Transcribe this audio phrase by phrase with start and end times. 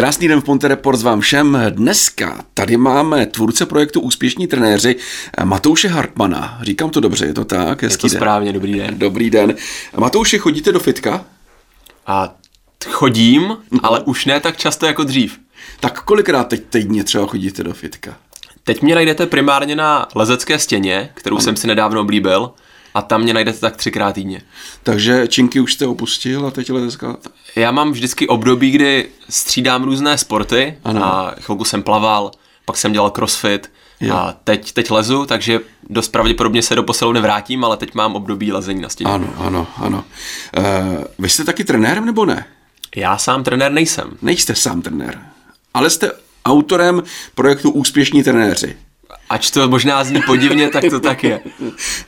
[0.00, 1.58] Krásný den v Ponte Report vám všem.
[1.70, 4.96] Dneska tady máme tvůrce projektu Úspěšní trenéři
[5.44, 6.58] Matouše Hartmana.
[6.62, 7.82] Říkám to dobře, je to tak?
[7.82, 8.18] Hezký je to den.
[8.18, 8.94] správně, dobrý den.
[8.98, 9.54] Dobrý den.
[9.96, 11.24] Matouši, chodíte do fitka?
[12.06, 12.34] A
[12.90, 13.80] chodím, mhm.
[13.82, 15.38] ale už ne tak často jako dřív.
[15.80, 18.16] Tak kolikrát teď týdně třeba chodíte do fitka?
[18.64, 21.42] Teď mě najdete primárně na lezecké stěně, kterou ano.
[21.42, 22.50] jsem si nedávno oblíbil
[22.94, 24.42] a tam mě najdete tak třikrát týdně.
[24.82, 27.16] Takže činky už jste opustil a teď letecká?
[27.56, 31.04] Já mám vždycky období, kdy střídám různé sporty ano.
[31.04, 32.30] a chvilku jsem plaval,
[32.64, 34.14] pak jsem dělal crossfit jo.
[34.14, 38.52] a teď, teď lezu, takže dost pravděpodobně se do posilu nevrátím, ale teď mám období
[38.52, 39.10] lezení na stěně.
[39.10, 40.04] Ano, ano, ano.
[40.58, 40.64] Uh,
[41.18, 42.46] vy jste taky trenérem nebo ne?
[42.96, 44.10] Já sám trenér nejsem.
[44.22, 45.22] Nejste sám trenér,
[45.74, 46.12] ale jste
[46.44, 47.02] autorem
[47.34, 48.76] projektu Úspěšní trenéři.
[49.30, 51.40] Ač to možná zní podivně, tak to tak je.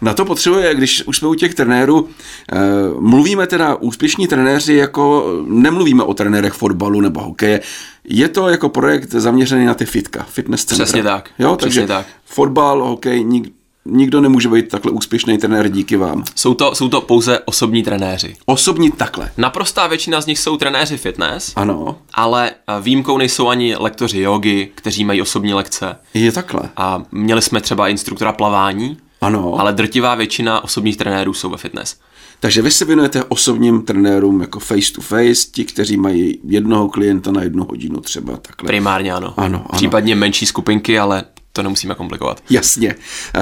[0.01, 2.09] Na to potřebuje, když už jsme u těch trenérů,
[2.53, 2.59] eh,
[3.01, 7.61] mluvíme teda úspěšní trenéři jako, nemluvíme o trenérech fotbalu nebo hokeje,
[8.05, 10.85] je to jako projekt zaměřený na ty fitka, fitness centra.
[10.85, 11.31] Přesně tak.
[11.39, 12.07] Jo, Přesně takže tak.
[12.25, 13.53] fotbal, hokej, nik,
[13.85, 16.25] nikdo nemůže být takhle úspěšný trenér díky vám.
[16.35, 18.37] Jsou to, jsou to pouze osobní trenéři.
[18.47, 19.31] Osobní takhle.
[19.37, 21.53] Naprostá většina z nich jsou trenéři fitness.
[21.57, 21.97] Ano.
[22.15, 25.97] Ale eh, výjimkou nejsou ani lektoři jogy, kteří mají osobní lekce.
[26.15, 26.63] Je takhle.
[26.77, 28.97] A měli jsme třeba instruktora plavání.
[29.21, 29.61] Ano.
[29.61, 31.97] Ale drtivá většina osobních trenérů jsou ve fitness.
[32.41, 37.33] Takže vy se věnujete osobním trenérům jako face to face, ti, kteří mají jednoho klienta
[37.33, 38.67] na jednu hodinu třeba takhle.
[38.67, 39.35] Primárně ano.
[39.37, 39.67] Ano, ano.
[39.73, 42.43] Případně menší skupinky, ale to nemusíme komplikovat.
[42.51, 42.95] Jasně.
[43.35, 43.41] Eh,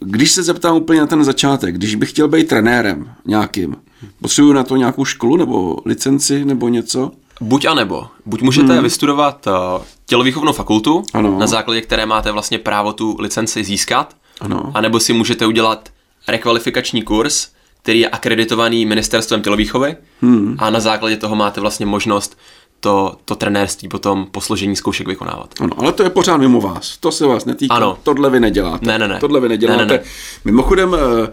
[0.00, 3.76] když se zeptám úplně na ten začátek, když bych chtěl být trenérem nějakým,
[4.20, 7.10] potřebuju na to nějakou školu nebo licenci nebo něco?
[7.40, 8.06] Buď a nebo.
[8.26, 8.82] Buď můžete hmm.
[8.82, 11.38] vystudovat eh, tělovýchovnou fakultu, ano.
[11.38, 14.70] na základě které máte vlastně právo tu licenci získat, ano.
[14.74, 15.88] anebo si můžete udělat
[16.28, 17.48] rekvalifikační kurz,
[17.82, 20.56] který je akreditovaný ministerstvem tělovýchovy hmm.
[20.58, 22.38] a na základě toho máte vlastně možnost
[22.82, 25.54] to, to trenérství potom po složení zkoušek vykonávat.
[25.60, 26.96] Ano, ale to je pořád mimo vás.
[26.96, 27.74] To se vás netýká.
[27.74, 27.98] Ano.
[28.02, 28.86] Tohle vy neděláte.
[28.86, 29.20] Ne, ne, ne.
[29.20, 29.84] Tohle vy neděláte.
[29.84, 30.04] Ne, ne, ne.
[30.44, 31.32] Mimochodem, eh,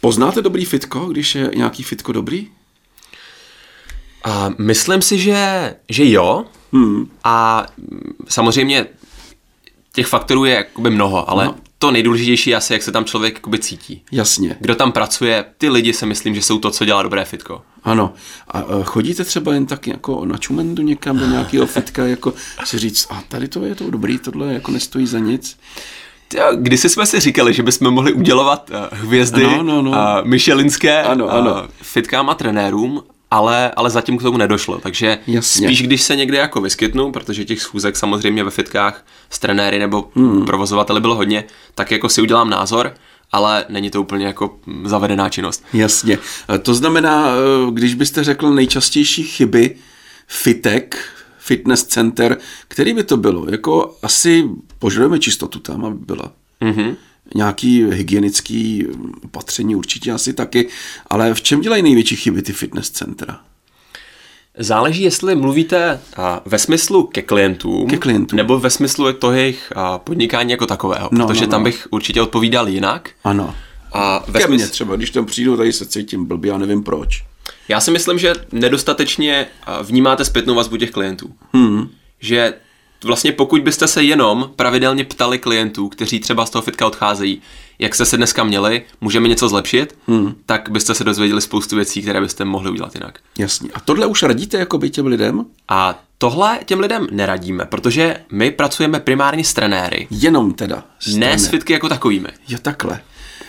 [0.00, 2.48] poznáte dobrý fitko, když je nějaký fitko dobrý?
[4.24, 6.44] A myslím si, že, že jo.
[6.72, 7.10] Hmm.
[7.24, 7.66] A
[8.28, 8.86] samozřejmě
[9.92, 11.54] těch faktorů je jakoby mnoho, ale no.
[11.84, 14.02] To nejdůležitější je asi, jak se tam člověk jakoby cítí.
[14.12, 14.56] Jasně.
[14.60, 17.62] Kdo tam pracuje, ty lidi si myslím, že jsou to, co dělá dobré fitko.
[17.82, 18.12] Ano.
[18.48, 22.34] A uh, chodíte třeba jen tak jako na čumendu někam do nějakého fitka, jako
[22.64, 25.58] si říct, a tady to je to dobrý, tohle jako nestojí za nic.
[26.54, 29.92] Když jsme si říkali, že bychom mohli udělovat uh, hvězdy no, no, no.
[30.24, 31.68] Michelinské ano, ano.
[31.82, 33.02] Fitkám a trenérům,
[33.34, 34.78] ale, ale zatím k tomu nedošlo.
[34.78, 35.66] Takže Jasně.
[35.66, 40.10] spíš, když se někde jako vyskytnu, protože těch schůzek samozřejmě ve fitkách s trenéry nebo
[40.14, 40.44] hmm.
[40.44, 42.94] provozovateli bylo hodně, tak jako si udělám názor,
[43.32, 45.64] ale není to úplně jako zavedená činnost.
[45.72, 46.18] Jasně.
[46.62, 49.76] To znamená, eh, když byste řekl nejčastější chyby
[50.26, 50.96] fitek,
[51.38, 52.36] fitness center,
[52.68, 53.46] který by to bylo?
[53.50, 54.44] Jako asi
[54.78, 56.32] požadujeme čistotu tam, aby byla.
[56.62, 56.94] Mm-hmm
[57.34, 58.86] nějaký hygienický
[59.24, 60.68] opatření určitě asi taky,
[61.10, 63.40] ale v čem dělají největší chyby ty fitness centra?
[64.58, 66.00] Záleží, jestli mluvíte
[66.44, 68.36] ve smyslu ke klientům, ke klientům.
[68.36, 71.50] nebo ve smyslu toho jejich podnikání jako takového, no, protože no, no.
[71.50, 73.10] tam bych určitě odpovídal jinak.
[73.24, 73.54] Ano.
[73.92, 74.64] A ve ke smysl...
[74.64, 77.24] mně třeba, když tam přijdu, tady se cítím blbě, já nevím proč.
[77.68, 79.46] Já si myslím, že nedostatečně
[79.82, 81.34] vnímáte zpětnou vazbu těch klientů.
[81.52, 81.88] Hmm.
[82.20, 82.54] Že
[83.04, 87.42] vlastně pokud byste se jenom pravidelně ptali klientů, kteří třeba z toho fitka odcházejí,
[87.78, 90.34] jak jste se dneska měli, můžeme něco zlepšit, hmm.
[90.46, 93.18] tak byste se dozvěděli spoustu věcí, které byste mohli udělat jinak.
[93.38, 93.70] Jasně.
[93.74, 95.44] A tohle už radíte jako by těm lidem?
[95.68, 100.06] A tohle těm lidem neradíme, protože my pracujeme primárně s trenéry.
[100.10, 100.84] Jenom teda.
[101.00, 102.28] S ne s fitky jako takovými.
[102.48, 103.00] Jo, takhle.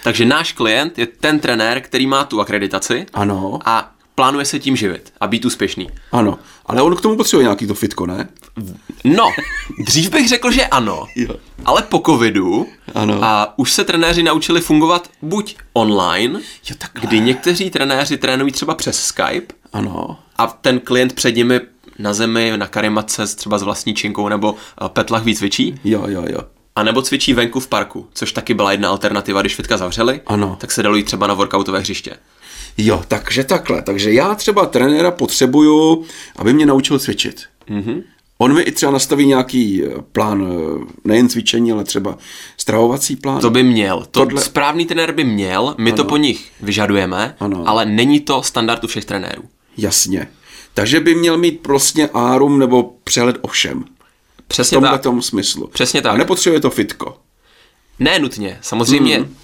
[0.03, 3.05] Takže náš klient je ten trenér, který má tu akreditaci.
[3.13, 3.59] Ano.
[3.65, 5.89] A plánuje se tím živit a být úspěšný.
[6.11, 8.29] Ano, ale on k tomu potřebuje nějaký to fitko, ne?
[9.03, 9.29] No,
[9.85, 11.35] dřív bych řekl, že ano, jo.
[11.65, 13.19] ale po covidu ano.
[13.21, 16.39] a už se trenéři naučili fungovat buď online,
[16.69, 20.19] jo, kdy někteří trenéři trénují třeba přes Skype ano.
[20.37, 21.61] a ten klient před nimi
[21.99, 25.79] na zemi, na karimatce třeba s vlastní činkou nebo eh, petlach víc cvičí.
[25.83, 26.39] Jo, jo, jo.
[26.75, 30.57] A nebo cvičí venku v parku, což taky byla jedna alternativa, když fitka zavřeli, ano.
[30.59, 32.17] tak se dalo jít třeba na workoutové hřiště.
[32.77, 33.81] Jo, takže takhle.
[33.81, 36.05] Takže já třeba trenéra potřebuju,
[36.35, 37.43] aby mě naučil cvičit.
[37.69, 38.03] Mm-hmm.
[38.37, 42.17] On mi i třeba nastaví nějaký eh, plán, eh, nejen cvičení, ale třeba
[42.57, 43.41] stravovací plán.
[43.41, 43.99] To by měl.
[43.99, 44.41] To Tohle...
[44.41, 45.97] Správný trenér by měl, my ano.
[45.97, 47.63] to po nich vyžadujeme, ano.
[47.65, 49.43] ale není to standard u všech trenérů.
[49.77, 50.27] Jasně.
[50.73, 53.85] Takže by měl mít prostě árum nebo přehled o všem.
[54.47, 55.01] Přesně v tomhle tak.
[55.03, 55.67] tom smyslu.
[55.67, 56.13] Přesně tak.
[56.13, 57.17] A nepotřebuje to fitko.
[57.99, 58.57] Ne nutně.
[58.61, 59.35] Samozřejmě mm.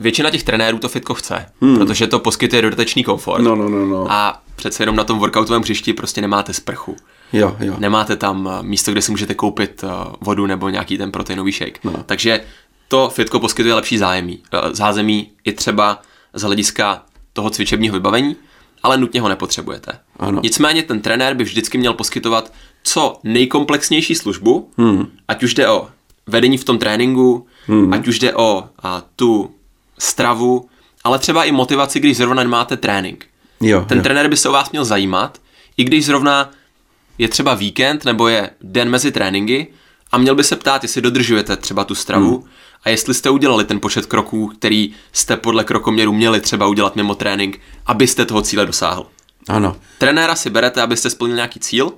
[0.00, 1.78] Většina těch trenérů to fitko chce, Hmm.
[1.78, 3.42] protože to poskytuje dodatečný komfort.
[3.42, 4.06] No, no, no, no.
[4.10, 6.96] A přece jenom na tom workoutovém hřišti prostě nemáte sprchu.
[7.32, 7.74] Jo, jo.
[7.78, 9.88] Nemáte tam eh, místo, kde si můžete koupit eh,
[10.20, 11.84] vodu nebo nějaký ten proteinový shake.
[11.84, 11.92] No.
[12.06, 12.40] Takže
[12.88, 16.02] to fitko poskytuje lepší zájemí, eh, zázemí i třeba
[16.34, 17.02] z hlediska
[17.32, 18.36] toho cvičebního vybavení,
[18.82, 19.92] ale nutně ho nepotřebujete.
[20.18, 20.40] Ano.
[20.42, 22.52] Nicméně ten trenér by vždycky měl poskytovat
[22.82, 25.06] co nejkomplexnější službu, hmm.
[25.28, 25.88] ať už jde o
[26.26, 27.92] vedení v tom tréninku, hmm.
[27.92, 29.50] ať už jde o a, tu
[29.98, 30.68] stravu,
[31.04, 33.26] ale třeba i motivaci, když zrovna nemáte trénink.
[33.60, 34.04] Jo, Ten jo.
[34.04, 35.40] trenér by se o vás měl zajímat,
[35.76, 36.50] i když zrovna
[37.18, 39.66] je třeba víkend nebo je den mezi tréninky
[40.12, 42.48] a měl by se ptát, jestli dodržujete třeba tu stravu hmm.
[42.84, 47.14] a jestli jste udělali ten počet kroků, který jste podle krokoměru měli třeba udělat mimo
[47.14, 49.06] trénink, abyste toho cíle dosáhl.
[49.48, 49.76] Ano.
[49.98, 51.92] Trenéra si berete, abyste splnil nějaký cíl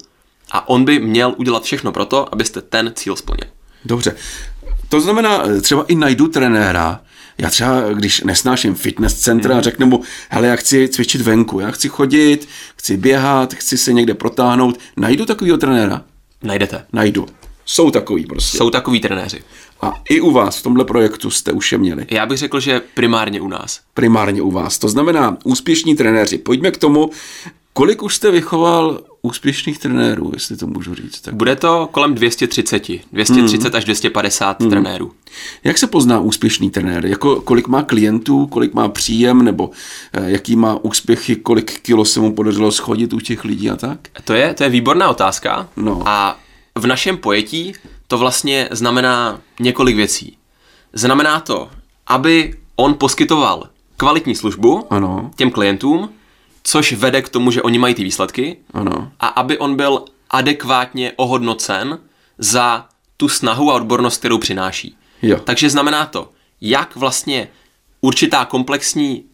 [0.51, 3.51] a on by měl udělat všechno pro to, abyste ten cíl splnil.
[3.85, 4.17] Dobře.
[4.89, 7.01] To znamená, třeba i najdu trenéra,
[7.41, 9.61] já třeba, když nesnáším fitness centra, mm.
[9.61, 14.15] řeknu mu, hele, já chci cvičit venku, já chci chodit, chci běhat, chci se někde
[14.15, 16.03] protáhnout, najdu takového trenéra?
[16.43, 16.85] Najdete.
[16.93, 17.27] Najdu.
[17.67, 18.59] Jsou takový prostě.
[18.59, 19.43] Jsou takový trenéři.
[19.81, 22.07] A i u vás v tomhle projektu jste už je měli.
[22.11, 23.81] Já bych řekl, že primárně u nás.
[23.95, 24.79] Primárně u vás.
[24.79, 26.39] To znamená, úspěšní trenéři.
[26.39, 27.11] Pojďme k tomu,
[27.73, 31.21] kolik už jste vychoval úspěšných trenérů, jestli to můžu říct.
[31.21, 31.35] Tak.
[31.35, 32.89] Bude to kolem 230.
[33.13, 33.77] 230 hmm.
[33.77, 34.71] až 250 hmm.
[34.71, 35.13] trenérů.
[35.65, 37.07] Jak se pozná úspěšný trenér?
[37.07, 39.71] Jako kolik má klientů, kolik má příjem, nebo
[40.13, 43.99] eh, jaký má úspěchy, kolik kilo se mu podařilo schodit u těch lidí a tak?
[44.25, 45.69] To je, to je výborná otázka.
[45.77, 46.03] No.
[46.07, 46.39] A
[46.75, 47.73] v našem pojetí
[48.07, 50.37] to vlastně znamená několik věcí.
[50.93, 51.71] Znamená to,
[52.07, 55.31] aby on poskytoval kvalitní službu ano.
[55.37, 56.09] těm klientům,
[56.63, 59.13] což vede k tomu, že oni mají ty výsledky ano.
[59.21, 61.99] a aby on byl adekvátně ohodnocen
[62.39, 62.87] za
[63.17, 64.97] tu snahu a odbornost, kterou přináší.
[65.23, 65.39] Jo.
[65.45, 66.31] Takže znamená to,
[66.61, 67.49] jak vlastně
[68.01, 69.25] určitá komplexní,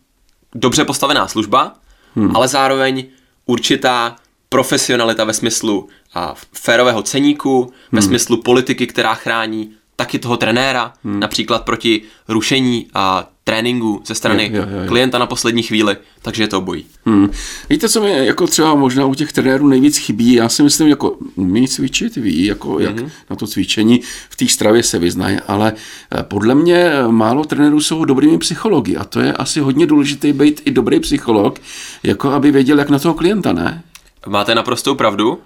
[0.55, 1.75] dobře postavená služba,
[2.14, 2.37] hmm.
[2.37, 3.05] ale zároveň
[3.46, 4.17] určitá
[4.49, 7.73] profesionalita ve smyslu a, férového ceníku, hmm.
[7.93, 11.20] ve smyslu politiky, která chrání taky toho trenéra, hmm.
[11.20, 14.88] například proti rušení a tréninku ze strany jo, jo, jo.
[14.88, 16.84] klienta na poslední chvíli, takže je to obojí.
[17.06, 17.31] Hmm.
[17.70, 20.32] Víte, co mi jako třeba možná u těch trenérů nejvíc chybí?
[20.32, 23.10] Já si myslím, jako umí cvičit, ví, jako jak Mhm.
[23.31, 24.00] na to cvičení
[24.31, 25.72] v té stravě se vyznají, ale
[26.19, 30.62] eh, podle mě málo trenérů jsou dobrými psychologi a to je asi hodně důležité být
[30.64, 31.58] i dobrý psycholog,
[32.02, 33.82] jako aby věděl, jak na toho klienta, ne?
[34.26, 35.38] Máte naprostou pravdu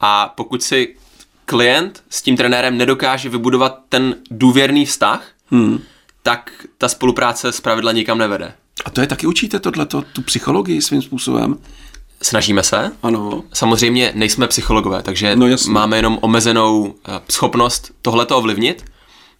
[0.00, 0.94] a pokud si
[1.44, 5.78] klient s tím trenérem nedokáže vybudovat ten důvěrný vztah, Hmm.
[6.26, 8.54] Tak ta spolupráce zpravidla nikam nevede.
[8.84, 11.58] A to je taky učíte tohleto, tu psychologii svým způsobem?
[12.22, 12.92] Snažíme se.
[13.02, 13.44] Ano.
[13.52, 18.84] Samozřejmě nejsme psychologové, takže No máme jenom omezenou eh, schopnost tohleto ovlivnit,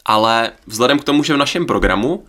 [0.04, 2.26] ale vzhledem k tomu, že v našem programu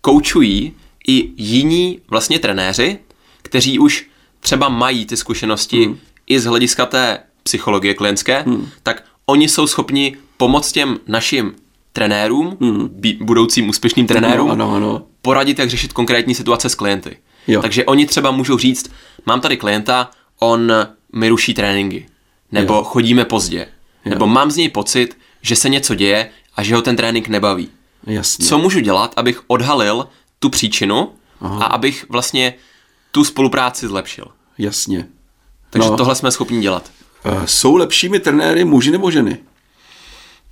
[0.00, 0.74] koučují
[1.08, 2.98] i jiní vlastně trenéři,
[3.42, 4.06] kteří už
[4.40, 5.98] třeba mají ty zkušenosti hmm.
[6.26, 8.68] i z hlediska té psychologie klientské, hmm.
[8.82, 11.54] tak oni jsou schopni pomoct těm našim
[11.94, 13.00] trenérům, hmm.
[13.20, 15.02] budoucím úspěšným trenérům, Ano, ano.
[15.22, 17.16] poradit, jak řešit konkrétní situace s klienty.
[17.48, 17.62] Jo.
[17.62, 18.90] Takže oni třeba můžou říct,
[19.26, 20.10] mám tady klienta,
[20.40, 20.72] on
[21.12, 22.06] mi ruší tréninky,
[22.52, 22.82] nebo Jo.
[22.84, 23.66] chodíme pozdě,
[24.04, 27.68] nebo mám z něj pocit, že se něco děje a že ho ten trénink nebaví.
[28.06, 28.46] Jasně.
[28.46, 30.06] Co můžu dělat, abych odhalil
[30.38, 32.54] tu příčinu a abych vlastně
[33.10, 34.26] tu spolupráci zlepšil.
[34.58, 35.06] Jasně.
[35.70, 35.96] Takže No.
[35.96, 36.90] tohle jsme schopni dělat.
[37.24, 39.38] Eh, Jsou lepšími trenéry muži nebo ženy?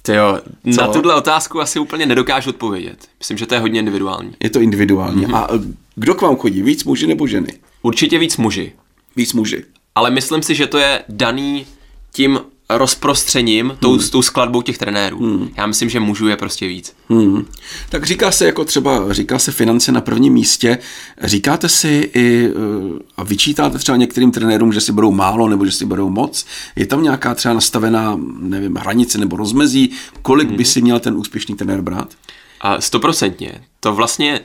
[0.02, 3.08] Ty jo, na tuhle otázku asi úplně nedokážu odpovědět.
[3.18, 4.32] Myslím, že to je hodně individuální.
[4.42, 5.22] Je to individuální.
[5.22, 5.34] Mhm.
[5.34, 5.58] A eh,
[5.94, 6.62] kdo k vám chodí?
[6.62, 7.52] Víc muži nebo ženy?
[7.82, 8.72] Určitě víc muži,
[9.16, 9.64] Víc muži.
[9.94, 11.66] ale myslím si, že to je daný
[12.12, 12.40] tím
[12.78, 13.76] rozprostřením, hmm.
[13.80, 15.18] tou, tou skladbou těch trenérů.
[15.18, 15.48] Hmm.
[15.56, 16.96] Já myslím, že mužů je prostě víc.
[17.08, 17.46] Hmm.
[17.90, 20.78] Tak říká se jako třeba, říká se finance na prvním místě.
[21.22, 25.72] Říkáte si i eh, a vyčítáte třeba některým trenérům, že si berou málo nebo že
[25.72, 26.46] si berou moc.
[26.76, 29.90] Je tam nějaká třeba nastavená, nevím, hranice nebo rozmezí,
[30.22, 32.14] kolik by si měl ten úspěšný trenér brát?
[32.60, 33.64] A stoprocentně.
[33.80, 34.40] To vlastně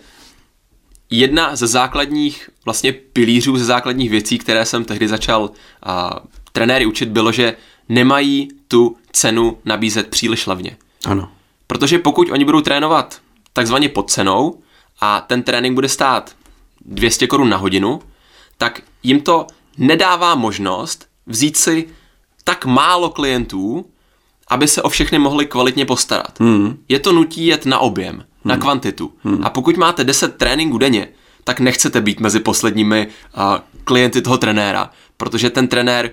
[1.09, 5.51] jedna ze základních vlastně pilířů, ze základních věcí, které jsem tehdy začal
[5.83, 6.19] a,
[6.51, 7.55] trenéry učit, bylo, že
[7.89, 10.77] nemají tu cenu nabízet příliš levně.
[11.05, 11.29] Ano.
[11.67, 13.21] Protože pokud oni budou trénovat
[13.53, 14.59] takzvaně pod cenou
[14.99, 16.35] a ten trénink bude stát
[16.85, 18.01] 200 korun na hodinu,
[18.57, 21.87] tak jim to nedává možnost vzít si
[22.43, 23.85] tak málo klientů,
[24.47, 26.39] aby se o všechny mohli kvalitně postarat.
[26.39, 26.77] Hmm.
[26.89, 28.25] Je to nutí jet na objem, hmm.
[28.43, 29.13] na kvantitu.
[29.23, 29.45] Hmm.
[29.45, 31.07] A pokud máte 10 tréninků denně,
[31.43, 33.43] tak nechcete být mezi posledními uh,
[33.83, 36.11] klienty toho trenéra, protože ten trenér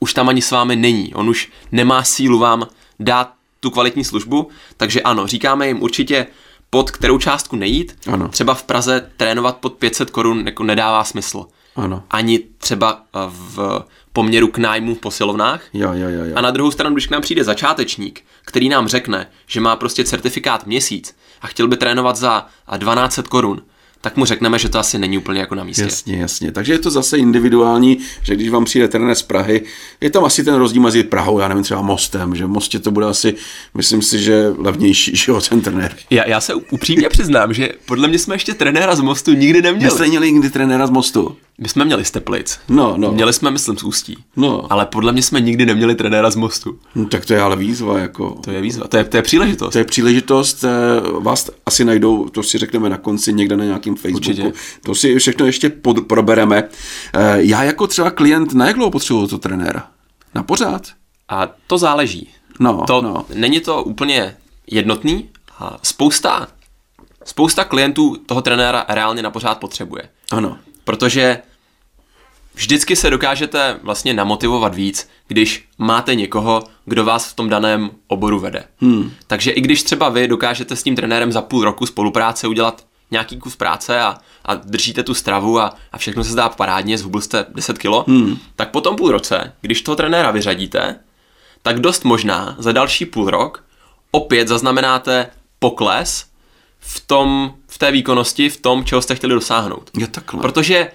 [0.00, 1.14] už tam ani s vámi není.
[1.14, 2.66] On už nemá sílu vám
[3.00, 6.26] dát tu kvalitní službu, takže ano, říkáme jim určitě
[6.70, 7.96] pod kterou částku nejít.
[8.12, 8.28] Ano.
[8.28, 11.46] Třeba v Praze trénovat pod 500 korun jako nedává smysl.
[11.76, 12.02] ano.
[12.10, 15.62] ani třeba v poměru k nájmu v posilovnách.
[15.72, 16.32] Jo, jo, jo, jo.
[16.36, 20.04] A na druhou stranu, když k nám přijde začátečník, který nám řekne, že má prostě
[20.04, 22.46] certifikát měsíc a chtěl by trénovat za
[22.78, 23.62] 1200 korun,
[24.00, 25.82] tak mu řekneme, že to asi není úplně jako na místě.
[25.82, 26.52] Jasně, jasně.
[26.52, 29.62] Takže je to zase individuální, že když vám přijde trenér z Prahy,
[30.00, 32.90] je tam asi ten rozdíl mezi Prahou, já nevím, třeba mostem, že v mostě to
[32.90, 33.34] bude asi,
[33.74, 35.96] myslím si, že levnější, že jo, ten trenér.
[36.10, 39.90] Já, já se upřímně přiznám, že podle mě jsme ještě trenéra z mostu nikdy neměli.
[39.90, 41.36] Jste měli nikdy trenéra z mostu?
[41.60, 42.58] My jsme měli z Teplic.
[42.68, 43.12] No, no.
[43.12, 44.16] Měli jsme, myslím, z Ústí.
[44.36, 44.72] No.
[44.72, 46.78] Ale podle mě jsme nikdy neměli trenéra z mostu.
[46.94, 48.30] No, tak to je ale výzva, jako.
[48.44, 49.72] To je výzva, to je, to je příležitost.
[49.72, 50.68] To je příležitost, eh,
[51.20, 54.42] vás asi najdou, to si řekneme na konci někde na nějakém Facebooku.
[54.42, 54.52] Určitě.
[54.84, 56.62] To si všechno ještě pod, probereme.
[57.14, 59.88] Eh, já jako třeba klient, na jak dlouho potřebuji to trenéra?
[60.34, 60.82] Na pořád?
[61.28, 62.28] A to záleží.
[62.60, 63.24] No, to, no.
[63.34, 64.36] Není to úplně
[64.70, 65.28] jednotný.
[65.58, 66.48] A spousta,
[67.24, 70.02] spousta klientů toho trenéra reálně na pořád potřebuje.
[70.30, 70.58] Ano.
[70.84, 71.38] Protože
[72.54, 78.38] vždycky se dokážete vlastně namotivovat víc, když máte někoho, kdo vás v tom daném oboru
[78.38, 78.64] vede.
[78.80, 79.10] Hmm.
[79.26, 83.38] Takže i když třeba vy dokážete s tím trenérem za půl roku spolupráce udělat nějaký
[83.38, 87.46] kus práce a, a držíte tu stravu a, a všechno se zdá parádně, zhubil jste
[87.48, 88.38] 10 kilo, hmm.
[88.56, 90.98] tak po tom půl roce, když toho trenéra vyřadíte,
[91.62, 93.64] tak dost možná za další půl rok
[94.10, 96.26] opět zaznamenáte pokles
[96.80, 99.90] v tom, v té výkonnosti, v tom, čeho jste chtěli dosáhnout.
[99.98, 100.40] Je takhle.
[100.40, 100.90] Protože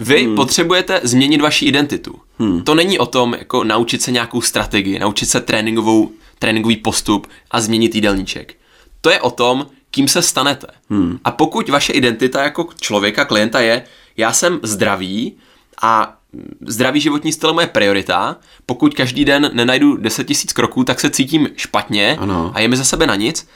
[0.00, 0.36] vy hmm.
[0.36, 2.20] potřebujete změnit vaši identitu.
[2.38, 2.62] Hmm.
[2.62, 7.60] To není o tom, jako naučit se nějakou strategii, naučit se tréninkovou, tréninkový postup a
[7.60, 8.54] změnit jídelníček.
[9.00, 10.66] To je o tom, kým se stanete.
[10.90, 11.18] Hmm.
[11.24, 13.84] A pokud vaše identita jako člověka, klienta je,
[14.16, 15.36] já jsem zdravý
[15.82, 16.18] a
[16.66, 21.10] zdravý životní styl je moje priorita, pokud každý den nenajdu 10 tisíc kroků, tak se
[21.10, 22.52] cítím špatně ano.
[22.54, 23.48] a je mi za sebe na nic,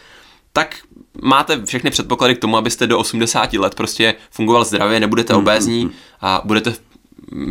[0.53, 0.77] tak
[1.23, 5.83] máte všechny předpoklady k tomu, abyste do 80 let prostě fungoval zdravě, nebudete hmm, obézní
[5.83, 6.75] hmm, a budete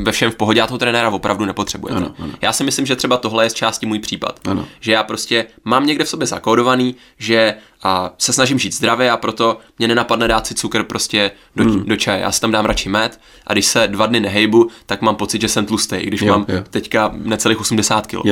[0.04, 1.98] ve všem v pohodě a toho trenéra opravdu nepotřebujete.
[1.98, 2.34] Ano, ano.
[2.42, 4.40] Já si myslím, že třeba tohle je z části můj případ.
[4.48, 4.68] Ano.
[4.80, 9.18] Že já prostě mám někde v sobě zakódovaný, že a se snažím žít zdravě a
[9.18, 11.86] proto mě nenapadne dát si cukr prostě do, hmm.
[11.86, 12.22] do čaje.
[12.22, 15.42] Já si tam dám radši med a když se dva dny nehejbu, tak mám pocit,
[15.42, 16.64] že jsem tlustý, i když jo, mám jo.
[16.70, 18.26] teďka necelých 80 kg.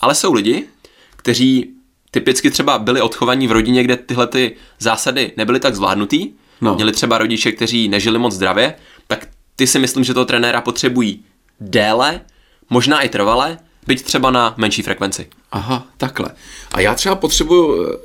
[0.00, 0.64] Ale jsou lidi,
[1.16, 1.70] kteří
[2.10, 6.74] typicky třeba byli odchovaní v rodině, kde tyhle ty zásady nebyly tak zvládnutý, no.
[6.74, 8.74] měli třeba rodiče, kteří nežili moc zdravě,
[9.06, 11.24] tak ty si myslím, že toho trenéra potřebují
[11.60, 12.20] déle,
[12.70, 15.28] možná i trvale, byť třeba na menší frekvenci.
[15.52, 16.30] Aha, takhle.
[16.72, 17.98] A já třeba potřebuju,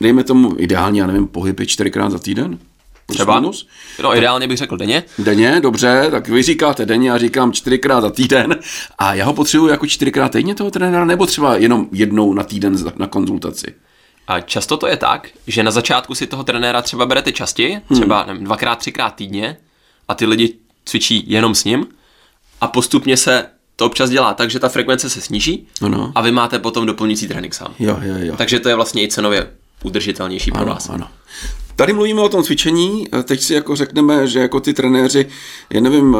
[0.00, 2.58] dejme tomu ideálně, já nevím, pohyby čtyřikrát za týden?
[3.06, 3.40] Třeba?
[4.02, 5.04] No ideálně bych řekl denně.
[5.18, 8.58] Denně, dobře, tak vy říkáte denně, já říkám čtyřikrát za týden.
[8.98, 12.76] A já ho potřebuji jako čtyřikrát týdně toho trenéra, nebo třeba jenom jednou na týden
[12.96, 13.74] na konzultaci?
[14.26, 18.24] A často to je tak, že na začátku si toho trenéra třeba berete častěji, třeba
[18.26, 19.56] nevím, dvakrát, třikrát týdně
[20.08, 21.86] a ty lidi cvičí jenom s ním
[22.60, 26.12] a postupně se to občas dělá tak, že ta frekvence se sníží ano.
[26.14, 27.74] a vy máte potom doplňující trénink sám.
[27.78, 28.34] Jo, jo, jo.
[28.36, 29.50] Takže to je vlastně i cenově
[29.84, 30.88] udržitelnější pro ano, vás.
[30.88, 31.08] Ano.
[31.76, 35.26] Tady mluvíme o tom cvičení, teď si jako řekneme, že jako ty trenéři,
[35.72, 36.16] já nevím,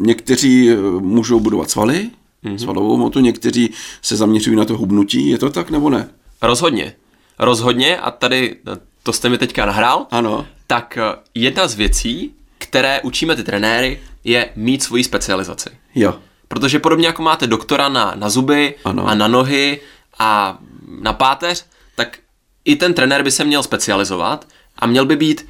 [0.00, 2.10] někteří můžou budovat svaly,
[2.44, 2.56] mm-hmm.
[2.56, 3.70] svalovou motu, někteří
[4.02, 6.08] se zaměřují na to hubnutí, je to tak nebo ne?
[6.42, 6.94] Rozhodně.
[7.38, 8.56] Rozhodně a tady,
[9.02, 10.46] to jste mi teďka nahrál, ano.
[10.66, 10.98] tak
[11.34, 15.70] jedna z věcí, které učíme ty trenéry, je mít svoji specializaci.
[15.94, 16.14] Jo.
[16.48, 19.06] Protože podobně jako máte doktora na, na zuby ano.
[19.06, 19.80] a na nohy
[20.18, 20.58] a
[21.00, 21.66] na páteř,
[22.64, 25.46] i ten trenér by se měl specializovat a měl by být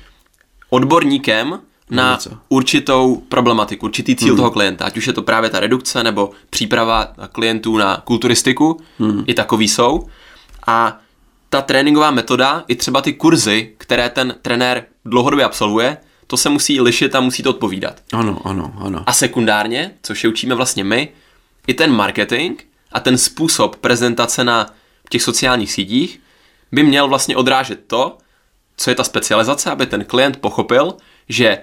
[0.70, 2.30] odborníkem na Něco.
[2.48, 4.36] určitou problematiku, určitý cíl hmm.
[4.36, 9.24] toho klienta, ať už je to právě ta redukce nebo příprava klientů na kulturistiku, hmm.
[9.26, 10.08] i takový jsou.
[10.66, 10.98] A
[11.48, 16.80] ta tréninková metoda, i třeba ty kurzy, které ten trenér dlouhodobě absolvuje, to se musí
[16.80, 18.00] lišit a musí to odpovídat.
[18.12, 19.02] Ano, ano, ano.
[19.06, 21.08] A sekundárně, což je učíme vlastně my,
[21.66, 22.60] i ten marketing
[22.92, 24.70] a ten způsob prezentace na
[25.08, 26.20] těch sociálních sítích
[26.72, 28.18] by měl vlastně odrážet to,
[28.76, 30.96] co je ta specializace, aby ten klient pochopil,
[31.28, 31.58] že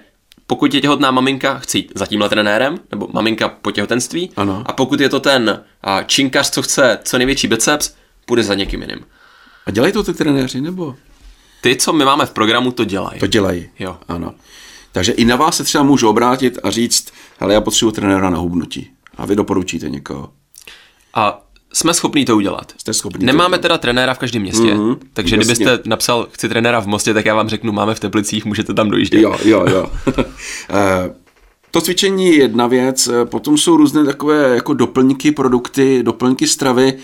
[0.46, 4.62] pokud je těhotná maminka, chce jít za tímhle trenérem, nebo maminka po těhotenství, ano.
[4.66, 7.94] a pokud je to ten a, činkař, co chce co největší biceps,
[8.26, 9.06] půjde za někým jiným.
[9.66, 10.96] A dělají to ty trenéři, nebo?
[11.60, 13.20] Ty, co my máme v programu, to dělají.
[13.20, 13.68] To dělají.
[13.78, 13.98] Jo.
[14.08, 14.34] Ano.
[14.92, 18.38] Takže i na vás se třeba můžu obrátit a říct, hele, já potřebuji trenéra na
[18.38, 18.90] hubnutí.
[19.16, 20.32] A vy doporučíte někoho.
[21.14, 22.72] A jsme schopní to udělat.
[22.78, 25.54] Jste schopní Nemáme to teda trenéra v každém městě, mm-hmm, takže jasně.
[25.54, 28.90] kdybyste napsal, chci trenéra v Mostě, tak já vám řeknu, máme v Teplicích, můžete tam
[28.90, 29.22] dojíždět.
[29.22, 29.90] Jo, jo, jo.
[30.70, 31.14] Eh,
[31.70, 36.94] to cvičení je jedna věc, potom jsou různé takové jako doplňky, produkty, doplňky stravy,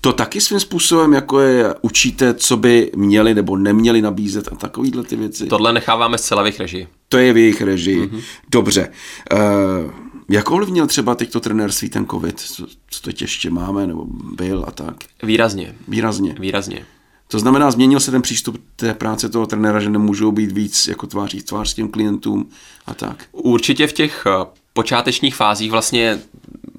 [0.00, 5.04] To taky svým způsobem jako je učíte, co by měli nebo neměli nabízet a takovýhle
[5.04, 5.46] ty věci.
[5.46, 6.88] Tohle necháváme zcela v jejich režii.
[7.08, 8.00] To je v jejich režii.
[8.00, 8.20] Mm-hmm.
[8.50, 8.88] Dobře.
[9.32, 9.90] Uh,
[10.32, 12.40] jak ovlivnil třeba teď to trenérství ten covid?
[12.40, 14.96] Co, co teď ještě máme, nebo byl a tak?
[15.22, 15.74] Výrazně.
[15.88, 16.34] Výrazně.
[16.38, 16.86] Výrazně.
[17.28, 21.06] To znamená, změnil se ten přístup té práce toho trenéra, že nemůžou být víc jako
[21.06, 22.50] tváří tvář s těm klientům
[22.86, 23.24] a tak?
[23.32, 26.20] Určitě v těch eh, počátečních fázích vlastně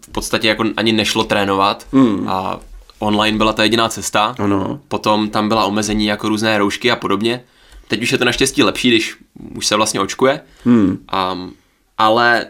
[0.05, 2.29] v podstatě jako ani nešlo trénovat hmm.
[2.29, 2.59] a
[2.99, 4.35] online byla ta jediná cesta.
[4.39, 4.79] Ano.
[4.87, 7.43] Potom tam byla omezení jako různé roušky a podobně.
[7.87, 9.15] Teď už je to naštěstí lepší, když
[9.55, 10.41] už se vlastně očkuje.
[10.65, 10.97] Hmm.
[11.33, 11.53] Um,
[11.97, 12.45] ale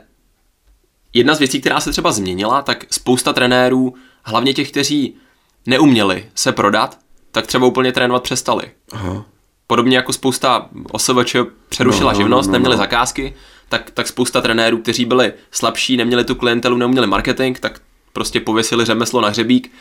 [1.13, 3.93] jedna z věcí, která se třeba změnila, tak spousta trenérů,
[4.24, 5.15] hlavně těch, kteří
[5.65, 7.00] neuměli se prodat,
[7.32, 8.63] tak třeba úplně trénovat přestali.
[8.91, 9.25] Aha.
[9.67, 11.36] Podobně jako spousta OSVČ
[11.70, 12.77] přerušila No, no, živnost, no, no, neměli no.
[12.77, 13.34] zakázky,
[13.70, 17.82] tak, tak spousta trenérů, kteří byli slabší, neměli tu klientelu, neuměli marketing, tak
[18.13, 19.72] prostě pověsili řemeslo na hřebík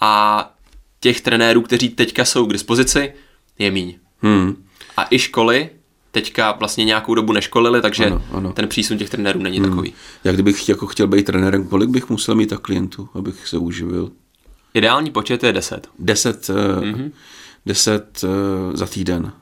[0.00, 0.54] a
[1.00, 3.12] těch trenérů, kteří teďka jsou k dispozici,
[3.58, 3.98] je míň.
[4.22, 4.64] Hmm.
[4.96, 5.70] A i školy
[6.10, 8.52] teďka vlastně nějakou dobu neškolili, takže Ano, ano.
[8.52, 9.92] ten přísun těch trenérů není takový.
[10.24, 14.10] Jak kdybych jako chtěl být trenérem, kolik bych musel mít tak klientů, abych se uživil?
[14.74, 15.88] Ideální počet je 10.
[15.98, 16.96] Deset, mm-hmm.
[16.96, 17.12] Mhm.
[17.66, 18.30] deset uh,
[18.76, 19.32] za týden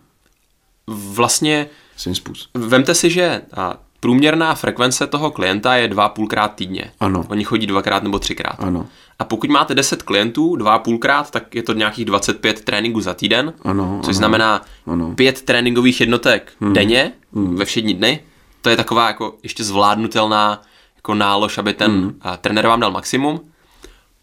[0.87, 2.69] Vlastně svým způsobem.
[2.69, 6.91] vemte si, že a průměrná frekvence toho klienta je 2,5 krát týdně.
[7.01, 7.25] Ano.
[7.29, 8.57] Oni chodí dvakrát nebo třikrát.
[8.59, 8.87] Ano.
[9.19, 13.53] A pokud máte 10 klientů, 2,5 krát, tak je to nějakých 25 tréninků za týden,
[13.63, 15.15] Ano, což ano, znamená ano.
[15.15, 16.73] pět tréninkových jednotek hmm.
[16.73, 18.21] denně ve všední dny.
[18.63, 20.63] To je taková jako ještě zvládnutelná
[20.97, 22.21] jako nálož, aby ten hmm.
[22.41, 23.41] trenér vám dal maximum.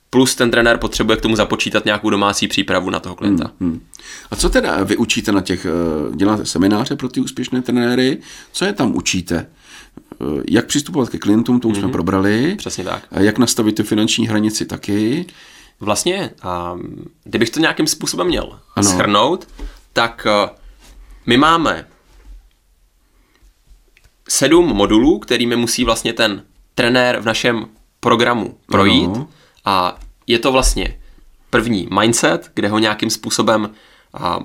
[0.10, 3.51] Plus ten trenér potřebuje k tomu započítat nějakou domácí přípravu na toho klienta.
[3.62, 3.82] Hmm.
[4.32, 8.17] A co teda vy učíte na těch, eh, děláte semináře pro ty úspěšné trenéry,
[8.51, 9.48] co je tam učíte?
[10.50, 12.56] Jak přistupovat ke klientům, to už jsme probrali.
[12.56, 13.08] Přesně tak.
[13.12, 15.25] A jak nastavit tu finanční hranici taky.
[15.80, 16.32] Vlastně,
[16.74, 18.60] um, kdybych to nějakým způsobem měl Ano.
[18.75, 18.90] ano.
[18.90, 19.48] schrnout,
[19.94, 20.50] tak uh,
[21.25, 21.88] my máme
[24.30, 26.44] sedm modulů, kterými musí vlastně ten
[26.75, 27.66] trenér v našem
[28.00, 29.10] programu projít.
[29.16, 29.28] Ano.
[29.66, 31.00] A je to vlastně
[31.50, 33.70] první mindset, kde ho nějakým způsobem
[34.14, 34.40] a,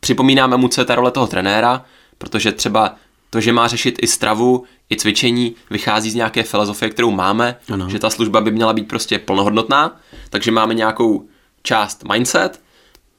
[0.00, 1.84] připomínáme mu, co je ta role toho trenéra,
[2.18, 2.96] protože třeba
[3.30, 7.88] to, že má řešit i stravu, i cvičení, vychází z nějaké filozofie, kterou máme, Ano.
[7.90, 11.28] že ta služba by měla být prostě plnohodnotná, takže máme nějakou
[11.62, 12.60] část mindset,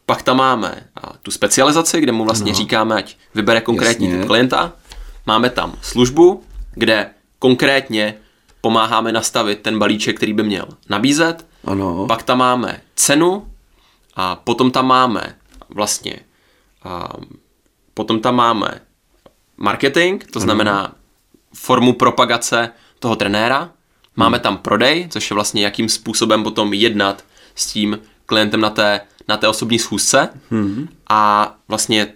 [0.06, 0.88] pak tam máme
[1.22, 2.58] tu specializaci, kde mu vlastně Ano.
[2.58, 4.20] říkáme, ať vybere konkrétní Jasně.
[4.20, 4.74] typ klienta,
[5.26, 6.44] máme tam službu,
[6.74, 8.16] kde konkrétně
[8.62, 12.06] pomáháme nastavit ten balíček, který by měl nabízet, Ano.
[12.08, 13.48] pak tam máme cenu
[14.16, 15.36] a potom tam máme
[15.70, 16.20] vlastně
[16.84, 17.14] a
[17.94, 18.82] potom tam máme
[19.62, 20.96] marketing, to znamená
[21.54, 22.70] formu propagace
[23.00, 23.72] toho trenéra.
[24.16, 27.24] Máme tam prodej, což je vlastně jakým způsobem potom jednat
[27.56, 30.30] s tím klientem na té, na té osobní schůzce.
[31.10, 32.08] A vlastně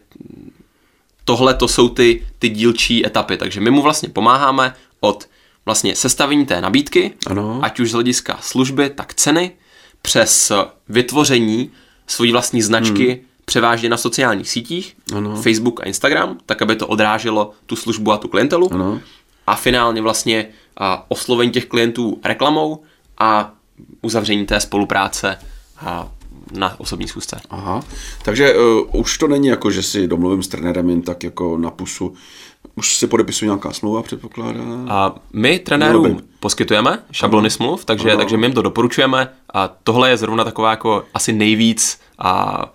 [1.26, 3.38] tohle to jsou ty, ty dílčí etapy.
[3.38, 5.30] Takže my mu vlastně pomáháme od
[5.66, 7.60] vlastně sestavení té nabídky, Ano.
[7.64, 9.52] ať už z hlediska služby, tak ceny,
[10.02, 10.52] přes
[10.90, 11.72] vytvoření
[12.08, 13.20] svojí vlastní značky hmm.
[13.46, 15.36] Převážně na sociálních sítích, Ano.
[15.42, 18.74] Facebook a Instagram, tak aby to odráželo tu službu a tu klientelu.
[18.74, 19.00] Ano.
[19.48, 22.84] A finálně vlastně a, oslovení těch klientů reklamou
[23.18, 23.52] a
[24.02, 25.38] uzavření té spolupráce
[25.78, 26.08] a,
[26.52, 27.42] na osobní schůzce.
[27.50, 27.82] Aha.
[28.24, 31.72] Takže uh, už to není jako, že si domluvím s trenérem jen tak jako na
[31.72, 32.14] pusu.
[32.76, 34.60] Už se podepisuje nějaká smlouva, předpokládá.
[34.90, 36.22] A my trenérům Velmi.
[36.40, 38.18] poskytujeme šablony smluv, takže, Ano.
[38.18, 42.66] takže my jim to doporučujeme a tohle je zrovna taková jako asi nejvíc a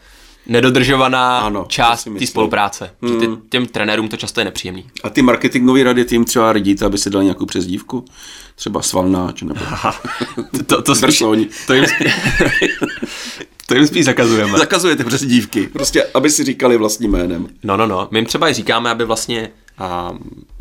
[0.51, 2.91] nedodržovaná Ano, část té spolupráce.
[3.03, 3.13] Hmm.
[3.13, 4.85] Že ty, těm trenérům to často je nepříjemný.
[5.05, 8.05] A ty marketingové rady tím třeba radíte, aby si dali nějakou přezdívku?
[8.55, 9.61] Třeba svalnáč nebo
[10.67, 11.19] To, to, spíš,
[11.67, 12.13] to, jim spíš,
[13.67, 14.59] to jim spíš zakazujeme.
[14.59, 15.67] Zakazujete přezdívky.
[15.67, 17.49] Prostě, aby si říkali vlastním jménem.
[17.63, 18.09] No, no, no.
[18.11, 20.12] My jim třeba i říkáme, aby vlastně a,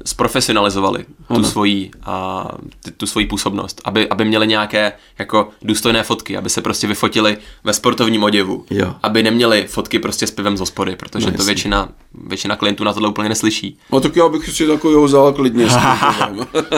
[0.06, 1.06] zprofesionalizovali
[1.36, 2.48] tu svoji, a,
[2.84, 7.38] ty- tu svoji působnost, aby, aby měli nějaké jako důstojné fotky, aby se prostě vyfotili
[7.64, 8.96] ve sportovním oděvu, Jo.
[9.04, 12.94] aby neměli fotky prostě s pivem z hospody, protože No, to většina, většina klientů na
[12.94, 13.78] tohle úplně neslyší.
[13.92, 15.66] No tak já bych si takového vzal klidně.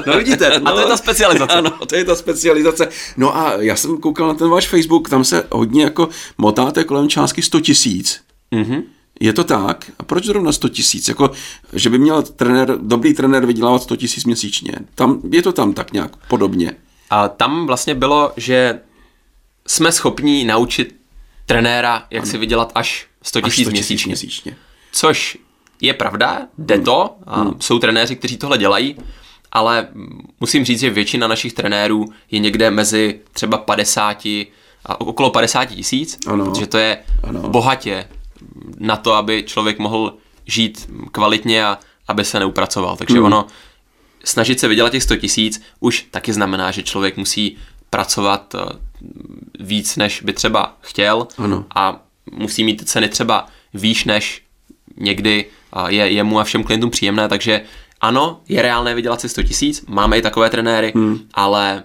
[0.08, 1.54] No vidíte, a to je ta specializace.
[1.54, 2.90] Ano, to je ta specializace.
[3.18, 7.10] No a já jsem koukal na ten váš Facebook, tam se hodně jako motáte kolem
[7.10, 8.22] částky 100 tisíc.
[8.52, 8.82] Mhm.
[9.22, 9.92] Je to tak?
[10.00, 11.08] A proč zrovna 100 tisíc?
[11.08, 11.32] Jako,
[11.74, 14.74] že by měl trenér, dobrý trenér vydělávat 100 tisíc měsíčně.
[14.96, 16.72] Tam, je to tam tak nějak podobně.
[17.10, 18.80] A tam vlastně bylo, že
[19.68, 20.96] jsme schopni naučit
[21.46, 24.10] trenéra, jak si vydělat až 100 Až 000 100 měsíčně.
[24.10, 24.56] měsíčně.
[24.92, 25.38] Což
[25.82, 28.98] je pravda, jde to, a jsou trenéři, kteří tohle dělají,
[29.52, 29.88] ale
[30.40, 34.26] musím říct, že většina našich trenérů je někde mezi třeba 50
[34.86, 37.40] a okolo 50 tisíc, protože to je ano.
[37.50, 38.08] bohatě
[38.82, 40.14] na to, aby člověk mohl
[40.46, 42.98] žít kvalitně a aby se neupracoval.
[42.98, 43.26] Takže hmm.
[43.26, 43.48] ono,
[44.24, 47.58] snažit se vydělat těch 100 tisíc už taky znamená, že člověk musí
[47.90, 48.60] pracovat eh,
[49.60, 51.66] víc, než by třeba chtěl ano.
[51.76, 54.42] a musí mít ceny třeba výš, než
[54.98, 55.46] někdy
[55.88, 57.62] je, je mu a všem klientům příjemné, takže
[58.02, 61.20] ano, je reálné vydělat si 100 tisíc, máme i takové trenéry, hmm.
[61.34, 61.84] ale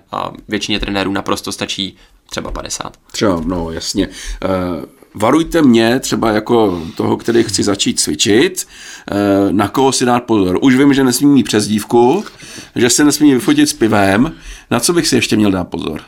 [0.49, 1.97] většině trenérů naprosto stačí
[2.31, 2.97] třeba 50.
[3.13, 4.09] Třeba, no jasně.
[4.09, 4.85] Uh,
[5.17, 8.67] varujte mě třeba jako toho, který chci začít cvičit,
[9.11, 10.59] uh, na koho si dát pozor.
[10.63, 12.25] Už vím, že nesmím mít přezdívku,
[12.75, 14.33] že se nesmí vyfotit s pivem.
[14.71, 16.01] Na co bych si ještě měl dát pozor?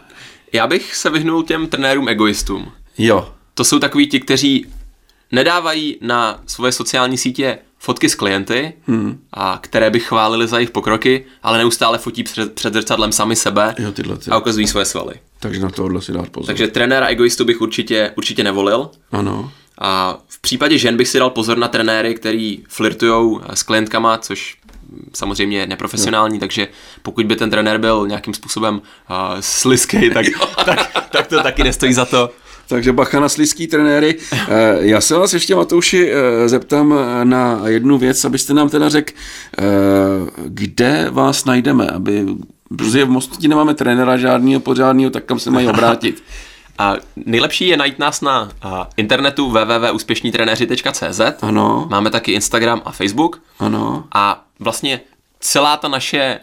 [0.52, 2.72] Já bych se vyhnul těm trenérům egoistům.
[2.98, 3.32] Jo.
[3.54, 4.66] To jsou takový ti, kteří
[5.32, 7.58] nedávají na svoje sociální sítě
[7.88, 9.18] fotky s klienty, hmm.
[9.32, 13.74] a které by chválili za jejich pokroky, ale neustále fotí před, před zrcadlem sami sebe
[13.78, 14.30] jo, tyhle ty.
[14.30, 15.14] a ukazují svoje svaly.
[15.40, 16.46] Takže na tohle si dát pozor.
[16.46, 18.90] Takže trenéra egoistu bych určitě, určitě nevolil.
[19.12, 19.52] Ano.
[19.78, 24.56] A v případě žen bych si dal pozor na trenéry, který flirtují s klientkama, což
[25.14, 26.40] samozřejmě je neprofesionální, jo.
[26.40, 26.68] takže
[27.02, 28.80] pokud by ten trenér byl nějakým způsobem uh,
[29.40, 30.26] sliský, tak,
[30.64, 32.30] tak, tak to taky nestojí za to.
[32.68, 34.16] Takže bacha na slizký trenéry.
[34.32, 38.88] Eh, já se vás ještě, Matouši, eh, zeptám eh, na jednu věc, abyste nám teda
[38.88, 39.12] řekl,
[40.46, 42.26] kde vás najdeme, aby,
[42.68, 46.22] protože v Mostoti nemáme trenéra žádného pořádného, tak kam se mají obrátit.
[46.80, 48.50] A nejlepší je najít nás na
[48.96, 51.20] internetu www.úspěšnítrenéři.cz.
[51.42, 51.86] Ano.
[51.90, 53.40] Máme taky Instagram a Facebook.
[53.58, 54.04] Ano.
[54.14, 55.00] A vlastně
[55.40, 56.40] celá ta naše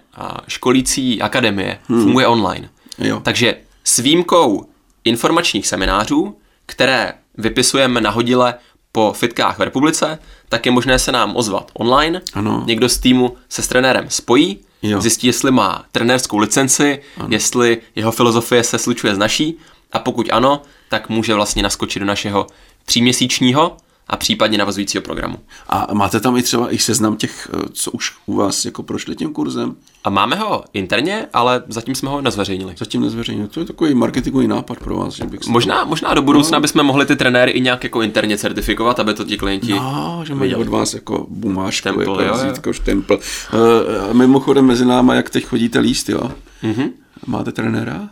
[0.47, 2.03] školící akademie hmm.
[2.03, 2.69] funguje online.
[2.97, 3.19] Jo.
[3.23, 4.65] Takže s výjimkou
[5.05, 8.53] informačních seminářů, které vypisujeme nahodile
[8.91, 12.21] po fitkách v republice, tak je možné se nám ozvat online.
[12.33, 12.63] Ano.
[12.65, 15.01] Někdo z týmu se s trenérem spojí, jo.
[15.01, 17.27] zjistí, jestli má trenérskou licenci, ano.
[17.31, 19.57] jestli jeho filozofie se slučuje s naší
[19.91, 22.47] a pokud ano, tak může vlastně naskočit do našeho
[22.85, 25.37] tříměsíčního a případně navazujícího programu.
[25.69, 29.15] A máte tam i třeba i seznam těch, eh, co už u vás jako prošli
[29.15, 29.75] tím kurzem?
[30.03, 32.75] A máme ho interně, ale zatím jsme ho nezveřejnili.
[32.77, 33.47] Zatím nezveřejnili.
[33.47, 35.89] To je takový marketingový nápad pro vás, že bych Možná, to...
[35.89, 36.61] možná do budoucna no.
[36.61, 40.35] bychom mohli ty trenéry i nějak jako interně certifikovat, aby to ti klienti No, že
[40.35, 43.19] mají od vás jako bumášku, štempl, jako štempl.
[43.53, 46.31] Uh, mimochodem mezi náma, jak teď chodíte líst, jo?
[46.63, 46.91] Mm-hmm.
[47.25, 48.09] Máte trenéra?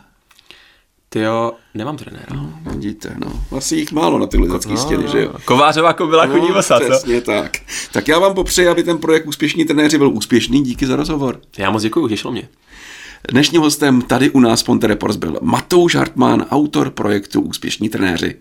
[1.14, 2.26] Ty jo, nemám trenéra.
[2.34, 3.56] No, vidíte, no.
[3.56, 5.32] Asi jich málo na tyhle lidské no, stěny, že jo?
[5.44, 6.90] Kovářová kobila no, chodí osa, co?
[6.90, 7.56] Přesně tak.
[7.92, 10.62] Tak já vám popřeji, aby ten projekt Úspěšní trenéři byl úspěšný.
[10.62, 11.40] Díky za rozhovor.
[11.58, 12.48] Já moc děkuji, těšilo mě.
[13.30, 18.34] Dnešním hostem tady u nás Ponte Reports byl Matouš Hartmann, autor projektu Úspěšní trenéři.